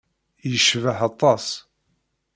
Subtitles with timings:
[0.51, 1.47] Yecbeḥ aṭas.